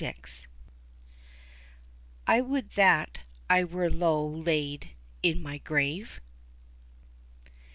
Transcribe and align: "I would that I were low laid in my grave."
"I 2.25 2.41
would 2.41 2.71
that 2.71 3.19
I 3.51 3.63
were 3.63 3.87
low 3.91 4.25
laid 4.27 4.95
in 5.21 5.43
my 5.43 5.59
grave." 5.59 6.19